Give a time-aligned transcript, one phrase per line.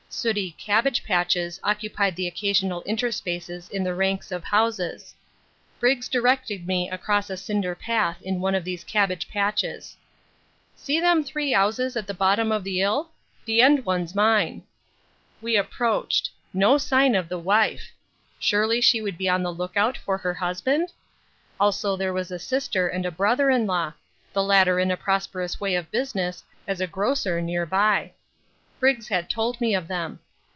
[0.13, 5.15] Sooty cabbage patches occupied the occasional interspaces in the ranks of houses.
[5.79, 9.95] Briggs directed me across a cinder path in one of these cabbage patches.
[10.75, 13.11] "See them three 'ouses at the bottom of the 'ill?
[13.45, 14.63] The end one's mine."
[15.41, 16.29] We approached.
[16.53, 17.93] No sign of the wife.
[18.37, 20.89] Surely she would be on the look out for her husband?
[21.57, 23.93] Also there was a sister and a brother in law
[24.33, 28.11] the latter in a prosperous way of business as a grocer near by:
[28.79, 30.19] Briggs had told me of them.